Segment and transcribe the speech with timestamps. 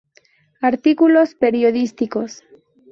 [0.61, 2.41] Artículos periodísticos